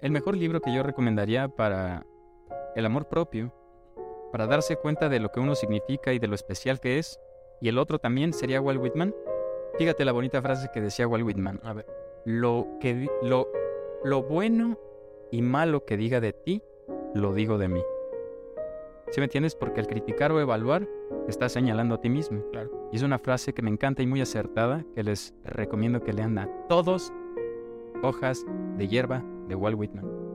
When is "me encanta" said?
23.62-24.02